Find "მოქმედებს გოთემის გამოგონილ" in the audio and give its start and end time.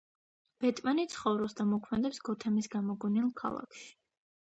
1.75-3.33